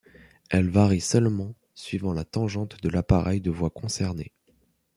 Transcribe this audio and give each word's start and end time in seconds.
Elle 0.49 0.67
varie 0.67 0.99
seulement 0.99 1.53
suivant 1.75 2.11
la 2.11 2.25
tangente 2.25 2.81
de 2.81 2.89
l'appareil 2.89 3.39
de 3.39 3.51
voie 3.51 3.69
concerné. 3.69 4.33